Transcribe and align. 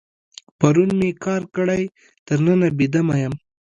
پرون 0.59 0.89
مې 0.99 1.09
کار 1.25 1.41
کړی، 1.55 1.83
تر 2.25 2.37
ننه 2.45 2.67
بې 2.77 2.87
دمه 2.93 3.15
یم. 3.21 3.33